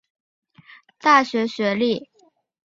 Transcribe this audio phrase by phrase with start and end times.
[0.97, 2.09] 大学学历。